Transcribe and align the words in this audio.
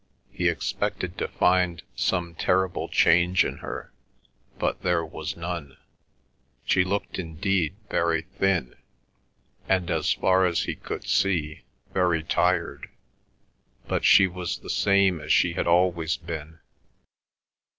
He 0.31 0.49
expected 0.49 1.15
to 1.19 1.27
find 1.27 1.83
some 1.95 2.33
terrible 2.33 2.87
change 2.89 3.45
in 3.45 3.57
her, 3.59 3.93
but 4.57 4.81
there 4.81 5.05
was 5.05 5.37
none. 5.37 5.77
She 6.65 6.83
looked 6.83 7.19
indeed 7.19 7.75
very 7.87 8.23
thin, 8.23 8.73
and, 9.69 9.91
as 9.91 10.11
far 10.13 10.47
as 10.47 10.63
he 10.63 10.73
could 10.73 11.03
see, 11.07 11.65
very 11.93 12.23
tired, 12.23 12.89
but 13.87 14.03
she 14.03 14.25
was 14.25 14.57
the 14.57 14.71
same 14.71 15.19
as 15.21 15.31
she 15.31 15.53
had 15.53 15.67
always 15.67 16.17
been. 16.17 16.57